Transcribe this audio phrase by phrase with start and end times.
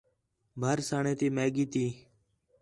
[0.59, 1.85] بھرسݨ تی میگی تی